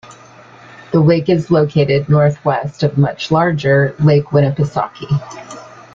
[0.93, 5.07] The lake is located northwest of much larger Lake Winnipesaukee.